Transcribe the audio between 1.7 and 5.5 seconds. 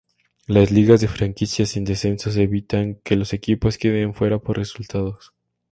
descensos evitan que los equipos queden fuera por resultados.